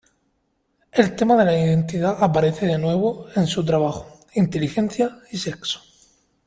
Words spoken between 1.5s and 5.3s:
identidad aparece de nuevo en su trabajo: “Inteligencia